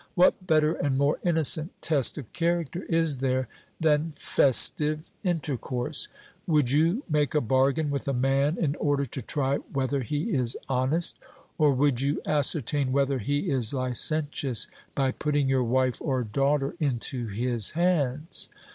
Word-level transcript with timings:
What 0.15 0.47
better 0.47 0.73
and 0.73 0.97
more 0.97 1.19
innocent 1.23 1.79
test 1.79 2.17
of 2.17 2.33
character 2.33 2.85
is 2.85 3.19
there 3.19 3.47
than 3.79 4.13
festive 4.15 5.11
intercourse? 5.21 6.07
Would 6.47 6.71
you 6.71 7.03
make 7.07 7.35
a 7.35 7.39
bargain 7.39 7.91
with 7.91 8.07
a 8.07 8.11
man 8.13 8.57
in 8.57 8.75
order 8.77 9.05
to 9.05 9.21
try 9.21 9.57
whether 9.57 10.01
he 10.01 10.33
is 10.33 10.57
honest? 10.67 11.19
Or 11.59 11.71
would 11.71 12.01
you 12.01 12.19
ascertain 12.25 12.91
whether 12.91 13.19
he 13.19 13.51
is 13.51 13.75
licentious 13.75 14.67
by 14.95 15.11
putting 15.11 15.47
your 15.47 15.63
wife 15.63 16.01
or 16.01 16.23
daughter 16.23 16.73
into 16.79 17.27
his 17.27 17.69
hands? 17.77 18.49